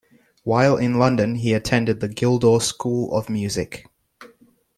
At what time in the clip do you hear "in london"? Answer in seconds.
0.77-1.35